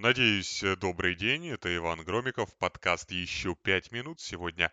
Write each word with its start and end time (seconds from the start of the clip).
Надеюсь, 0.00 0.62
э, 0.62 0.76
добрый 0.76 1.16
день. 1.16 1.48
Это 1.48 1.74
Иван 1.74 2.04
Громиков, 2.04 2.56
подкаст 2.58 3.10
«Еще 3.10 3.56
пять 3.56 3.90
минут». 3.90 4.20
Сегодня 4.20 4.70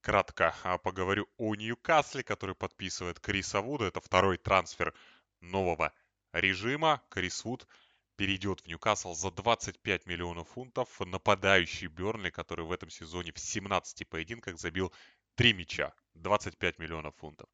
кратко 0.00 0.56
а, 0.64 0.76
поговорю 0.76 1.28
о 1.36 1.54
Ньюкасле, 1.54 2.24
который 2.24 2.56
подписывает 2.56 3.20
Криса 3.20 3.60
Вуда. 3.60 3.84
Это 3.84 4.00
второй 4.00 4.38
трансфер 4.38 4.92
нового 5.40 5.92
режима. 6.32 7.00
Крис 7.10 7.44
Вуд 7.44 7.68
перейдет 8.16 8.62
в 8.62 8.66
Ньюкасл 8.66 9.14
за 9.14 9.30
25 9.30 10.06
миллионов 10.06 10.48
фунтов. 10.48 10.98
Нападающий 10.98 11.86
Бернли, 11.86 12.30
который 12.30 12.64
в 12.64 12.72
этом 12.72 12.90
сезоне 12.90 13.30
в 13.30 13.38
17 13.38 14.08
поединках 14.08 14.58
забил 14.58 14.92
3 15.36 15.52
мяча. 15.52 15.94
25 16.14 16.80
миллионов 16.80 17.14
фунтов. 17.14 17.48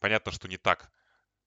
Понятно, 0.00 0.32
что 0.32 0.48
не 0.48 0.56
так 0.56 0.90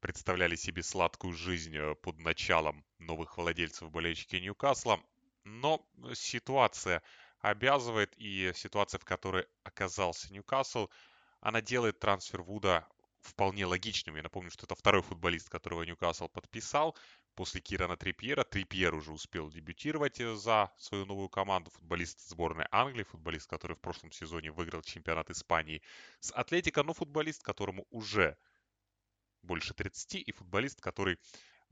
представляли 0.05 0.55
себе 0.55 0.83
сладкую 0.83 1.33
жизнь 1.33 1.75
э, 1.75 1.95
под 1.95 2.19
началом 2.19 2.85
новых 2.99 3.39
владельцев 3.39 3.89
болельщики 3.89 4.35
Ньюкасла. 4.35 5.01
Но 5.45 5.83
ситуация 6.13 7.01
обязывает, 7.39 8.13
и 8.18 8.51
ситуация, 8.54 8.99
в 8.99 9.04
которой 9.04 9.47
оказался 9.63 10.32
Ньюкасл, 10.32 10.89
она 11.41 11.60
делает 11.60 11.97
трансфер 11.97 12.43
Вуда 12.43 12.87
вполне 13.21 13.65
логичным. 13.65 14.15
Я 14.15 14.21
напомню, 14.21 14.51
что 14.51 14.68
это 14.68 14.75
второй 14.75 15.01
футболист, 15.01 15.49
которого 15.49 15.82
Ньюкасл 15.82 16.27
подписал 16.27 16.96
после 17.33 17.60
Кирана 17.60 17.97
Трипьера. 17.97 18.43
Трипьер 18.43 18.93
уже 18.93 19.11
успел 19.11 19.49
дебютировать 19.49 20.19
э, 20.19 20.35
за 20.35 20.71
свою 20.77 21.07
новую 21.07 21.29
команду. 21.29 21.71
Футболист 21.71 22.21
сборной 22.29 22.68
Англии, 22.69 23.05
футболист, 23.05 23.49
который 23.49 23.75
в 23.75 23.82
прошлом 23.82 24.11
сезоне 24.11 24.51
выиграл 24.51 24.83
чемпионат 24.83 25.32
Испании 25.32 25.82
с 26.19 26.32
Атлетико, 26.32 26.83
но 26.83 26.93
футболист, 26.93 27.41
которому 27.41 27.87
уже 27.89 28.37
больше 29.45 29.73
30, 29.73 30.15
и 30.15 30.31
футболист, 30.31 30.81
который, 30.81 31.17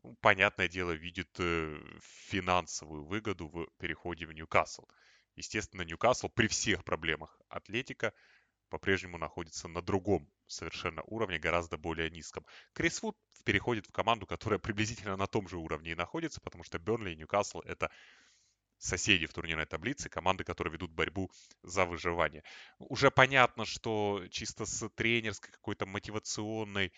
ну, 0.04 0.16
понятное 0.22 0.68
дело, 0.68 0.92
видит 0.92 1.30
э, 1.40 1.78
финансовую 2.02 3.06
выгоду 3.06 3.48
в 3.48 3.68
переходе 3.78 4.26
в 4.26 4.34
Ньюкасл. 4.34 4.86
Естественно, 5.36 5.82
Ньюкасл 5.82 6.30
при 6.30 6.48
всех 6.48 6.84
проблемах 6.84 7.40
Атлетика 7.50 8.14
по-прежнему 8.70 9.18
находится 9.18 9.68
на 9.68 9.82
другом 9.82 10.28
совершенно 10.48 11.04
уровне, 11.04 11.38
гораздо 11.38 11.78
более 11.78 12.10
низком. 12.10 12.46
Крис 12.74 13.02
Вуд 13.04 13.16
переходит 13.46 13.88
в 13.88 13.92
команду, 13.92 14.26
которая 14.26 14.60
приблизительно 14.60 15.16
на 15.16 15.28
том 15.28 15.48
же 15.48 15.58
уровне 15.58 15.92
и 15.92 15.96
находится, 15.96 16.42
потому 16.42 16.64
что 16.64 16.80
Бернли 16.80 17.12
и 17.12 17.16
Ньюкасл– 17.16 17.60
это 17.66 17.92
соседи 18.78 19.28
в 19.28 19.34
турнирной 19.34 19.66
таблице, 19.66 20.10
команды, 20.10 20.44
которые 20.44 20.74
ведут 20.74 20.92
борьбу 20.92 21.32
за 21.62 21.86
выживание. 21.86 22.44
Уже 22.80 23.12
понятно, 23.12 23.66
что 23.66 24.24
чисто 24.30 24.66
с 24.66 24.90
тренерской 24.90 25.52
какой-то 25.52 25.86
мотивационной 25.86 26.92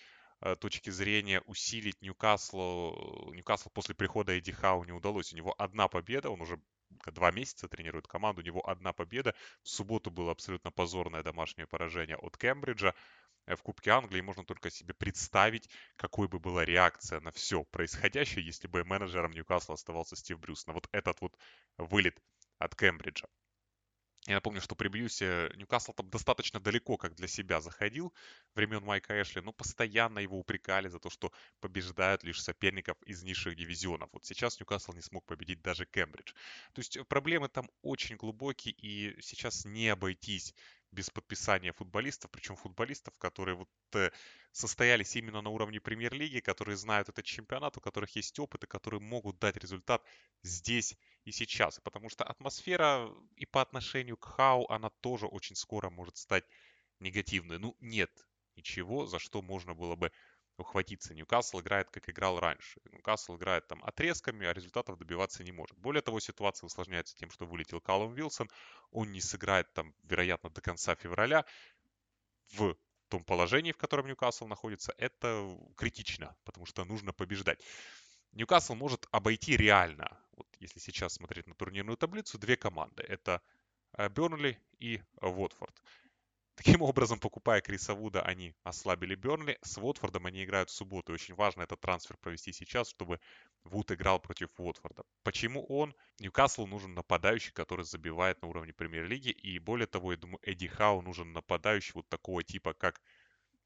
точки 0.59 0.91
зрения 0.91 1.41
усилить 1.41 2.01
Ньюкаслу, 2.01 3.31
Ньюкаслу 3.33 3.71
после 3.71 3.95
прихода 3.95 4.37
Эдди 4.37 4.51
Хау 4.51 4.83
не 4.83 4.91
удалось. 4.91 5.33
У 5.33 5.37
него 5.37 5.55
одна 5.57 5.87
победа, 5.87 6.29
он 6.29 6.41
уже 6.41 6.59
два 7.11 7.31
месяца 7.31 7.67
тренирует 7.67 8.07
команду, 8.07 8.41
у 8.41 8.45
него 8.45 8.67
одна 8.67 8.93
победа. 8.93 9.33
В 9.63 9.69
субботу 9.69 10.11
было 10.11 10.31
абсолютно 10.31 10.71
позорное 10.71 11.23
домашнее 11.23 11.67
поражение 11.67 12.17
от 12.17 12.37
Кембриджа 12.37 12.93
э, 13.47 13.55
в 13.55 13.63
Кубке 13.63 13.91
Англии. 13.91 14.21
Можно 14.21 14.45
только 14.45 14.69
себе 14.69 14.93
представить, 14.93 15.69
какой 15.95 16.27
бы 16.27 16.39
была 16.39 16.63
реакция 16.63 17.19
на 17.21 17.31
все 17.31 17.63
происходящее, 17.63 18.45
если 18.45 18.67
бы 18.67 18.83
менеджером 18.83 19.31
Ньюкасла 19.31 19.73
оставался 19.73 20.15
Стив 20.15 20.39
Брюс. 20.39 20.67
На 20.67 20.73
вот 20.73 20.87
этот 20.91 21.19
вот 21.21 21.37
вылет 21.77 22.21
от 22.59 22.75
Кембриджа. 22.75 23.27
Я 24.27 24.35
напомню, 24.35 24.59
что 24.59 24.75
при 24.75 24.87
Бьюсе 24.87 25.51
Ньюкасл 25.55 25.93
там 25.93 26.09
достаточно 26.09 26.59
далеко, 26.59 26.97
как 26.97 27.13
для 27.13 27.27
себя 27.27 27.61
заходил 27.61 28.11
времен 28.55 28.83
Майка 28.83 29.21
Эшли, 29.21 29.39
но 29.41 29.53
постоянно 29.53 30.17
его 30.17 30.39
упрекали 30.39 30.87
за 30.87 30.99
то, 30.99 31.11
что 31.11 31.31
побеждают 31.59 32.23
лишь 32.23 32.41
соперников 32.41 32.97
из 33.03 33.21
низших 33.21 33.55
дивизионов. 33.55 34.09
Вот 34.13 34.25
сейчас 34.25 34.59
Ньюкасл 34.59 34.93
не 34.93 35.01
смог 35.01 35.25
победить 35.25 35.61
даже 35.61 35.85
Кембридж. 35.85 36.33
То 36.73 36.79
есть 36.79 36.97
проблемы 37.07 37.49
там 37.49 37.69
очень 37.83 38.15
глубокие, 38.15 38.73
и 38.73 39.15
сейчас 39.21 39.63
не 39.63 39.89
обойтись 39.89 40.55
без 40.91 41.11
подписания 41.11 41.73
футболистов, 41.73 42.31
причем 42.31 42.55
футболистов, 42.55 43.15
которые 43.19 43.55
вот 43.55 43.69
э, 43.93 44.09
состоялись 44.51 45.15
именно 45.15 45.41
на 45.41 45.49
уровне 45.49 45.79
премьер-лиги, 45.79 46.39
которые 46.39 46.77
знают 46.77 47.09
этот 47.09 47.25
чемпионат, 47.25 47.77
у 47.77 47.81
которых 47.81 48.15
есть 48.15 48.39
опыт 48.39 48.63
и 48.63 48.67
которые 48.67 49.01
могут 49.01 49.37
дать 49.37 49.57
результат 49.57 50.03
здесь 50.41 50.97
и 51.25 51.31
сейчас. 51.31 51.79
Потому 51.79 52.09
что 52.09 52.23
атмосфера 52.23 53.11
и 53.35 53.45
по 53.45 53.61
отношению 53.61 54.15
к 54.17 54.25
Хау, 54.25 54.65
она 54.69 54.89
тоже 55.01 55.27
очень 55.27 55.55
скоро 55.55 55.89
может 55.89 56.17
стать 56.17 56.45
негативной. 56.99 57.59
Ну, 57.59 57.75
нет 57.81 58.11
ничего, 58.55 59.05
за 59.05 59.19
что 59.19 59.41
можно 59.41 59.73
было 59.73 59.95
бы 59.95 60.11
ухватиться. 60.57 61.13
Ньюкасл 61.13 61.59
играет, 61.59 61.89
как 61.89 62.09
играл 62.09 62.39
раньше. 62.39 62.79
Ньюкасл 62.91 63.35
играет 63.35 63.67
там 63.67 63.83
отрезками, 63.83 64.47
а 64.47 64.53
результатов 64.53 64.97
добиваться 64.97 65.43
не 65.43 65.51
может. 65.51 65.77
Более 65.77 66.01
того, 66.01 66.19
ситуация 66.19 66.67
усложняется 66.67 67.17
тем, 67.17 67.29
что 67.29 67.45
вылетел 67.45 67.81
Калум 67.81 68.13
Вилсон. 68.13 68.49
Он 68.91 69.11
не 69.11 69.19
сыграет 69.19 69.73
там, 69.73 69.93
вероятно, 70.03 70.49
до 70.49 70.61
конца 70.61 70.95
февраля. 70.95 71.45
В 72.53 72.77
том 73.09 73.23
положении, 73.23 73.73
в 73.73 73.77
котором 73.77 74.07
Ньюкасл 74.07 74.47
находится, 74.47 74.93
это 74.97 75.57
критично, 75.75 76.35
потому 76.45 76.65
что 76.65 76.85
нужно 76.85 77.11
побеждать. 77.11 77.59
Ньюкасл 78.31 78.75
может 78.75 79.07
обойти 79.11 79.57
реально, 79.57 80.19
если 80.65 80.79
сейчас 80.79 81.13
смотреть 81.13 81.47
на 81.47 81.55
турнирную 81.55 81.97
таблицу, 81.97 82.37
две 82.37 82.57
команды. 82.57 83.03
Это 83.03 83.41
э, 83.93 84.09
Бернли 84.09 84.59
и 84.79 85.01
Уотфорд. 85.21 85.81
Таким 86.55 86.81
образом, 86.81 87.19
покупая 87.19 87.61
Криса 87.61 87.93
Вуда, 87.93 88.21
они 88.21 88.55
ослабили 88.63 89.15
Бернли. 89.15 89.59
С 89.61 89.77
Уотфордом 89.77 90.25
они 90.25 90.43
играют 90.43 90.69
в 90.69 90.73
субботу. 90.73 91.11
И 91.11 91.15
очень 91.15 91.35
важно 91.35 91.63
этот 91.63 91.81
трансфер 91.81 92.17
провести 92.17 92.53
сейчас, 92.53 92.89
чтобы 92.89 93.19
Вуд 93.65 93.91
играл 93.91 94.19
против 94.19 94.49
Уотфорда. 94.57 95.03
Почему 95.23 95.65
он? 95.65 95.93
Ньюкаслу 96.19 96.65
нужен 96.65 96.93
нападающий, 96.93 97.51
который 97.51 97.83
забивает 97.83 98.41
на 98.41 98.47
уровне 98.47 98.73
премьер-лиги. 98.73 99.29
И 99.29 99.59
более 99.59 99.87
того, 99.87 100.13
я 100.13 100.17
думаю, 100.17 100.39
Эдди 100.43 100.67
Хау 100.67 101.01
нужен 101.01 101.33
нападающий 101.33 101.91
вот 101.95 102.07
такого 102.07 102.43
типа, 102.43 102.73
как 102.73 103.01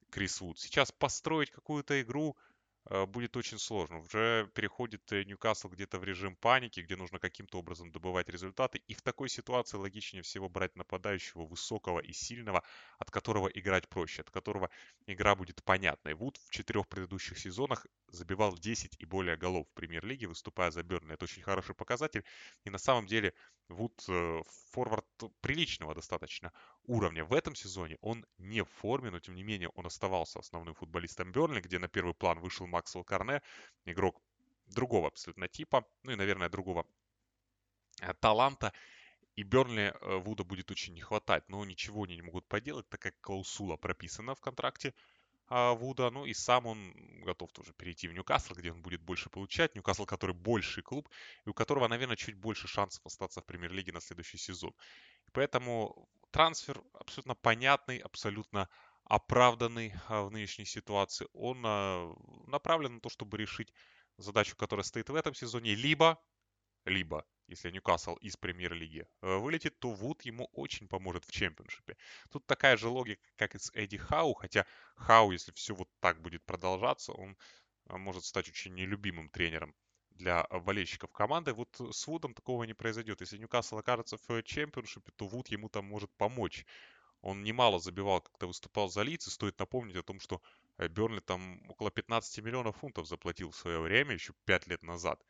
Крис 0.09 0.41
Вуд. 0.41 0.59
Сейчас 0.59 0.91
построить 0.91 1.51
какую-то 1.51 2.01
игру– 2.01 2.35
Э, 2.85 3.05
будет 3.05 3.35
очень 3.37 3.59
сложно. 3.59 3.99
Уже 3.99 4.49
переходит 4.53 5.11
э, 5.11 5.23
Ньюкасл 5.23 5.69
где-то 5.69 5.99
в 5.99 6.03
режим 6.03 6.35
паники, 6.35 6.79
где 6.79 6.95
нужно 6.95 7.19
каким-то 7.19 7.59
образом 7.59 7.91
добывать 7.91 8.29
результаты. 8.29 8.81
И 8.87 8.93
в 8.93 9.01
такой 9.01 9.29
ситуации 9.29 9.77
логичнее 9.77 10.23
всего 10.23 10.49
брать 10.49 10.75
нападающего 10.75 11.45
высокого 11.45 11.99
и 11.99 12.13
сильного, 12.13 12.63
от 12.97 13.11
которого 13.11 13.47
играть 13.47 13.87
проще, 13.89 14.21
от 14.21 14.31
которого 14.31 14.69
игра 15.07 15.35
будет 15.35 15.63
понятной. 15.63 16.13
Вуд 16.13 16.37
в 16.37 16.49
четырех 16.51 16.87
предыдущих 16.87 17.37
сезонах 17.37 17.85
забивал 18.07 18.55
10 18.55 18.95
и 18.99 19.05
более 19.05 19.37
голов 19.37 19.67
в 19.67 19.73
премьер-лиге, 19.73 20.27
выступая 20.27 20.71
за 20.71 20.83
Бернли. 20.83 21.13
Это 21.13 21.25
очень 21.25 21.43
хороший 21.43 21.75
показатель. 21.75 22.23
И 22.63 22.69
на 22.69 22.77
самом 22.77 23.05
деле 23.05 23.33
Вуд 23.69 24.03
э, 24.07 24.41
форвард 24.71 25.05
приличного 25.41 25.93
достаточно 25.93 26.51
уровня. 26.85 27.23
В 27.23 27.33
этом 27.33 27.53
сезоне 27.53 27.97
он 28.01 28.25
не 28.39 28.63
в 28.63 28.69
форме, 28.69 29.11
но 29.11 29.19
тем 29.19 29.35
не 29.35 29.43
менее 29.43 29.69
он 29.69 29.85
оставался 29.85 30.39
основным 30.39 30.73
футболистом 30.73 31.31
Бернли, 31.31 31.61
где 31.61 31.77
на 31.77 31.87
первый 31.87 32.15
план 32.15 32.39
вышел 32.39 32.65
Максвелл 32.69 33.03
Карне, 33.03 33.41
игрок 33.85 34.21
другого 34.67 35.07
абсолютно 35.07 35.47
типа, 35.47 35.85
ну 36.03 36.11
и, 36.11 36.15
наверное, 36.15 36.49
другого 36.49 36.85
э, 38.01 38.13
таланта. 38.15 38.73
И 39.35 39.43
Бернли 39.43 39.93
э, 40.01 40.17
Вуда 40.17 40.43
будет 40.43 40.69
очень 40.71 40.93
не 40.93 41.01
хватать, 41.01 41.47
но 41.49 41.63
ничего 41.63 42.03
они 42.03 42.15
не 42.15 42.21
могут 42.21 42.47
поделать, 42.47 42.89
так 42.89 43.01
как 43.01 43.19
клаусула 43.21 43.77
прописана 43.77 44.35
в 44.35 44.41
контракте 44.41 44.93
а, 45.47 45.73
Вуда. 45.73 46.09
Ну 46.09 46.25
и 46.25 46.33
сам 46.33 46.65
он 46.65 46.93
готов 47.23 47.51
тоже 47.51 47.73
перейти 47.73 48.07
в 48.07 48.13
Ньюкасл, 48.13 48.53
где 48.53 48.71
он 48.71 48.81
будет 48.81 49.01
больше 49.01 49.29
получать. 49.29 49.75
Ньюкасл, 49.75 50.05
который 50.05 50.35
больший 50.35 50.83
клуб, 50.83 51.09
и 51.45 51.49
у 51.49 51.53
которого, 51.53 51.87
наверное, 51.87 52.17
чуть 52.17 52.35
больше 52.35 52.67
шансов 52.67 53.05
остаться 53.05 53.41
в 53.41 53.45
премьер-лиге 53.45 53.91
на 53.91 54.01
следующий 54.01 54.37
сезон. 54.37 54.73
Поэтому 55.31 56.09
трансфер 56.31 56.81
абсолютно 56.93 57.35
понятный, 57.35 57.97
абсолютно 57.97 58.69
оправданный 59.09 59.93
а, 60.07 60.23
в 60.23 60.31
нынешней 60.31 60.65
ситуации. 60.65 61.27
Он 61.33 61.61
а, 61.65 62.13
направлен 62.47 62.95
на 62.95 63.01
то, 63.01 63.09
чтобы 63.09 63.37
решить 63.37 63.73
задачу, 64.17 64.55
которая 64.55 64.83
стоит 64.83 65.09
в 65.09 65.15
этом 65.15 65.33
сезоне, 65.33 65.75
либо, 65.75 66.21
либо 66.85 67.25
если 67.49 67.71
Ньюкасл 67.71 68.15
из 68.17 68.37
премьер-лиги 68.37 69.07
э, 69.21 69.37
вылетит, 69.37 69.79
то 69.79 69.91
Вуд 69.91 70.21
ему 70.21 70.45
очень 70.53 70.87
поможет 70.87 71.25
в 71.25 71.31
чемпионшипе. 71.31 71.97
Тут 72.29 72.45
такая 72.45 72.77
же 72.77 72.87
логика, 72.89 73.21
как 73.35 73.55
и 73.55 73.59
с 73.59 73.71
Эдди 73.73 73.97
Хау, 73.97 74.35
хотя 74.35 74.65
Хау, 74.95 75.31
если 75.31 75.51
все 75.53 75.73
вот 75.73 75.89
так 75.99 76.21
будет 76.21 76.45
продолжаться, 76.45 77.11
он 77.11 77.35
э, 77.87 77.97
может 77.97 78.23
стать 78.23 78.47
очень 78.49 78.75
нелюбимым 78.75 79.29
тренером 79.29 79.73
для 80.11 80.43
болельщиков 80.43 81.11
команды. 81.11 81.53
Вот 81.53 81.75
с 81.79 82.05
Вудом 82.05 82.35
такого 82.35 82.65
не 82.65 82.73
произойдет. 82.73 83.21
Если 83.21 83.37
Ньюкасл 83.39 83.79
окажется 83.79 84.17
в 84.17 84.43
чемпионшипе, 84.43 85.11
то 85.15 85.27
Вуд 85.27 85.47
ему 85.47 85.69
там 85.69 85.85
может 85.85 86.11
помочь. 86.17 86.65
Он 87.21 87.43
немало 87.43 87.79
забивал, 87.79 88.21
когда 88.21 88.47
выступал 88.47 88.89
за 88.89 89.01
лиц, 89.01 89.27
и 89.27 89.29
стоит 89.29 89.59
напомнить 89.59 89.97
о 89.97 90.03
том, 90.03 90.19
что 90.19 90.41
э, 90.77 90.87
Бернли 90.87 91.19
там 91.19 91.61
около 91.69 91.91
15 91.91 92.43
миллионов 92.43 92.77
фунтов 92.77 93.07
заплатил 93.07 93.51
в 93.51 93.55
свое 93.55 93.79
время, 93.79 94.13
еще 94.13 94.33
5 94.45 94.67
лет 94.67 94.83
назад. 94.83 95.21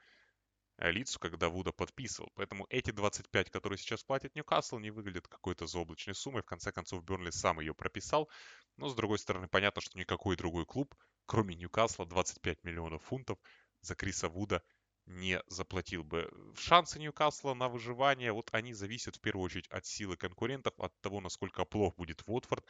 Э, 0.77 0.91
лицу, 0.91 1.19
когда 1.19 1.49
Вуда 1.49 1.71
подписывал. 1.71 2.31
Поэтому 2.35 2.65
эти 2.69 2.91
25, 2.91 3.49
которые 3.49 3.77
сейчас 3.77 4.03
платит 4.03 4.35
Ньюкасл, 4.35 4.77
не 4.77 4.91
выглядят 4.91 5.27
какой-то 5.27 5.67
заоблачной 5.67 6.15
суммой. 6.15 6.41
В 6.41 6.45
конце 6.45 6.71
концов, 6.71 7.03
Бернли 7.03 7.31
сам 7.31 7.59
ее 7.59 7.73
прописал. 7.73 8.29
Но, 8.77 8.87
с 8.87 8.95
другой 8.95 9.19
стороны, 9.19 9.47
понятно, 9.47 9.81
что 9.81 9.97
никакой 9.97 10.37
другой 10.37 10.65
клуб, 10.65 10.95
кроме 11.25 11.55
Ньюкасла, 11.55 12.05
25 12.05 12.63
миллионов 12.63 13.03
фунтов 13.03 13.39
за 13.81 13.95
Криса 13.95 14.29
Вуда 14.29 14.63
не 15.09 15.41
заплатил 15.47 16.03
бы. 16.03 16.31
Шансы 16.55 16.99
Ньюкасла 16.99 17.53
на 17.55 17.67
выживание, 17.67 18.31
вот 18.31 18.49
они 18.53 18.73
зависят 18.73 19.17
в 19.17 19.21
первую 19.21 19.45
очередь 19.45 19.67
от 19.67 19.85
силы 19.85 20.15
конкурентов, 20.15 20.73
от 20.79 20.93
того, 21.01 21.19
насколько 21.19 21.65
плох 21.65 21.95
будет 21.95 22.21
Уотфорд, 22.25 22.63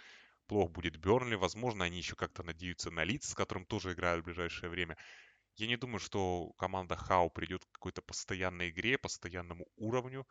плох 0.48 0.72
будет 0.72 0.98
Бернли. 0.98 1.36
Возможно, 1.36 1.86
они 1.86 1.98
еще 1.98 2.16
как-то 2.16 2.44
надеются 2.44 2.92
на 2.92 3.04
Лиц, 3.04 3.30
с 3.30 3.36
которым 3.36 3.66
тоже 3.66 3.92
играют 3.94 4.24
в 4.24 4.26
ближайшее 4.26 4.70
время. 4.70 4.98
Я 5.58 5.68
не 5.68 5.76
думаю, 5.76 6.00
что 6.00 6.54
команда 6.58 6.96
Хау 6.96 7.30
придет 7.30 7.66
к 7.66 7.72
какой-то 7.74 8.02
постоянной 8.02 8.70
игре, 8.70 8.98
постоянному 8.98 9.68
уровню 9.76 10.26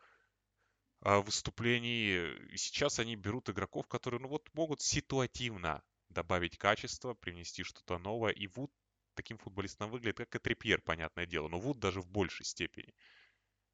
а, 1.01 1.21
выступлений. 1.21 2.57
Сейчас 2.57 2.97
они 2.97 3.15
берут 3.15 3.49
игроков, 3.49 3.87
которые, 3.87 4.19
ну 4.19 4.29
вот, 4.29 4.49
могут 4.53 4.81
ситуативно 4.81 5.83
добавить 6.09 6.57
качество, 6.57 7.13
привнести 7.13 7.63
что-то 7.63 7.99
новое. 7.99 8.31
И 8.31 8.47
Вуд 8.47 8.71
таким 9.19 9.37
футболистом 9.37 9.91
выглядит, 9.91 10.17
как 10.17 10.33
и 10.33 10.39
Трипьер, 10.39 10.81
понятное 10.81 11.25
дело. 11.25 11.49
Но 11.49 11.59
Вуд 11.59 11.77
даже 11.77 11.99
в 11.99 12.07
большей 12.07 12.45
степени. 12.45 12.93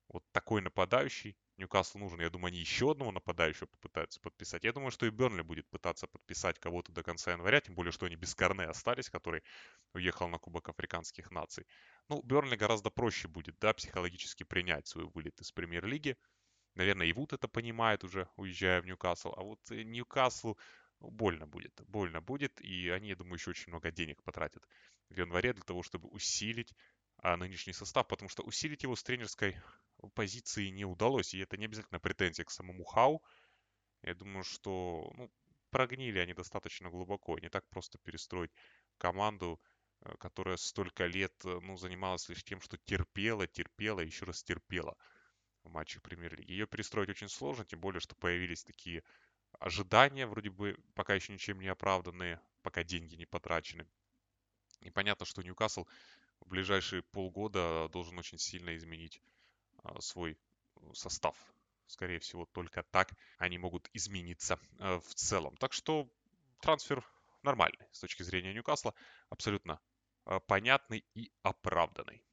Вот 0.07 0.23
такой 0.31 0.61
нападающий. 0.61 1.37
Ньюкаслу 1.57 1.99
нужен. 1.99 2.19
Я 2.19 2.31
думаю, 2.31 2.47
они 2.47 2.57
еще 2.59 2.91
одного 2.91 3.11
нападающего 3.11 3.67
попытаются 3.67 4.19
подписать. 4.19 4.63
Я 4.63 4.73
думаю, 4.73 4.89
что 4.89 5.05
и 5.05 5.11
Бернли 5.11 5.43
будет 5.43 5.69
пытаться 5.69 6.07
подписать 6.07 6.59
кого-то 6.59 6.91
до 6.91 7.03
конца 7.03 7.31
января. 7.31 7.61
Тем 7.61 7.75
более, 7.75 7.91
что 7.91 8.07
они 8.07 8.15
без 8.15 8.33
Корне 8.33 8.65
остались, 8.65 9.09
который 9.09 9.43
уехал 9.93 10.27
на 10.29 10.39
Кубок 10.39 10.67
Африканских 10.67 11.29
наций. 11.29 11.67
Ну, 12.09 12.23
Бернли 12.23 12.55
гораздо 12.55 12.89
проще 12.89 13.27
будет, 13.27 13.59
да, 13.59 13.73
психологически 13.73 14.43
принять 14.43 14.87
свой 14.87 15.05
вылет 15.13 15.39
из 15.39 15.51
Премьер-лиги. 15.51 16.17
Наверное, 16.73 17.05
и 17.05 17.13
Вуд 17.13 17.33
это 17.33 17.47
понимает 17.47 18.03
уже, 18.03 18.27
уезжая 18.35 18.81
в 18.81 18.85
Ньюкасл. 18.85 19.33
А 19.37 19.43
вот 19.43 19.59
э, 19.69 19.83
Ньюкаслу 19.83 20.57
больно 20.99 21.47
будет. 21.47 21.81
Больно 21.87 22.21
будет. 22.21 22.59
И 22.61 22.89
они, 22.89 23.09
я 23.09 23.15
думаю, 23.15 23.35
еще 23.35 23.51
очень 23.51 23.69
много 23.69 23.91
денег 23.91 24.23
потратят 24.23 24.63
в 25.09 25.17
январе 25.17 25.53
для 25.53 25.63
того, 25.63 25.83
чтобы 25.83 26.09
усилить 26.09 26.73
а, 27.17 27.37
нынешний 27.37 27.73
состав, 27.73 28.07
потому 28.07 28.29
что 28.29 28.43
усилить 28.43 28.83
его 28.83 28.95
с 28.95 29.03
тренерской 29.03 29.55
позиции 30.13 30.67
не 30.69 30.85
удалось. 30.85 31.33
И 31.33 31.39
это 31.39 31.57
не 31.57 31.65
обязательно 31.65 31.99
претензия 31.99 32.45
к 32.45 32.51
самому 32.51 32.83
Хау. 32.83 33.23
Я 34.01 34.13
думаю, 34.13 34.43
что 34.43 35.11
ну, 35.15 35.31
прогнили 35.69 36.19
они 36.19 36.33
достаточно 36.33 36.89
глубоко. 36.89 37.39
Не 37.39 37.49
так 37.49 37.67
просто 37.69 37.97
перестроить 37.97 38.51
команду, 38.97 39.59
э, 40.01 40.15
которая 40.19 40.57
столько 40.57 41.05
лет 41.05 41.33
э, 41.45 41.59
ну, 41.61 41.77
занималась 41.77 42.29
лишь 42.29 42.43
тем, 42.43 42.61
что 42.61 42.77
терпела, 42.77 43.47
терпела, 43.47 44.01
еще 44.01 44.25
раз 44.25 44.43
терпела 44.43 44.95
в 45.63 45.69
матчах 45.69 46.01
премьер-лиги. 46.01 46.51
Ее 46.51 46.67
перестроить 46.67 47.09
очень 47.09 47.29
сложно, 47.29 47.65
тем 47.65 47.79
более, 47.79 47.99
что 47.99 48.15
появились 48.15 48.63
такие 48.63 49.03
ожидания, 49.59 50.27
вроде 50.27 50.49
бы 50.49 50.77
пока 50.93 51.13
еще 51.13 51.33
ничем 51.33 51.59
не 51.59 51.67
оправданные, 51.67 52.39
пока 52.61 52.83
деньги 52.83 53.15
не 53.15 53.25
потрачены. 53.25 53.87
И 54.81 54.89
понятно, 54.89 55.25
что 55.25 55.41
Ньюкасл 55.41 55.85
в 56.39 56.47
ближайшие 56.47 57.01
полгода 57.01 57.89
должен 57.89 58.17
очень 58.17 58.37
сильно 58.37 58.75
изменить 58.75 59.21
а, 59.83 59.99
свой 60.01 60.33
э, 60.33 60.93
состав. 60.93 61.35
Скорее 61.87 62.19
всего, 62.19 62.45
только 62.45 62.83
так 62.83 63.13
они 63.37 63.57
могут 63.57 63.89
измениться 63.93 64.59
э, 64.79 64.99
в 64.99 65.15
целом. 65.15 65.55
Так 65.57 65.73
что 65.73 66.09
трансфер 66.61 67.03
нормальный 67.43 67.87
с 67.91 67.99
точки 67.99 68.23
зрения 68.23 68.53
Ньюкасла, 68.53 68.93
абсолютно 69.29 69.79
э, 70.25 70.39
понятный 70.47 71.05
и 71.13 71.31
оправданный. 71.43 72.23